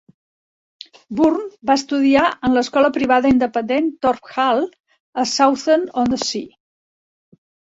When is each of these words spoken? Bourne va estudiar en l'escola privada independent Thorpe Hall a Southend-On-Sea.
Bourne 1.19 1.67
va 1.71 1.75
estudiar 1.79 2.23
en 2.49 2.55
l'escola 2.59 2.91
privada 2.97 3.33
independent 3.35 3.93
Thorpe 4.07 4.33
Hall 4.39 4.67
a 5.25 5.29
Southend-On-Sea. 5.37 6.53